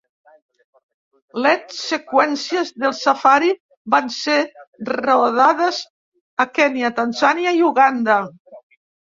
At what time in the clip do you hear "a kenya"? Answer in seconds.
6.47-6.93